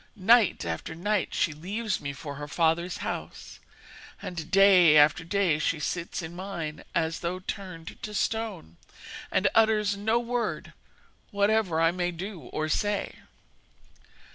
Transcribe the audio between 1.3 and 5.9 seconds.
she leaves me for her father's house, and day after day she